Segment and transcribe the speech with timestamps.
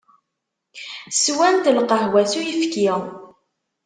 [1.21, 2.87] Swant lqahwa s uyefki.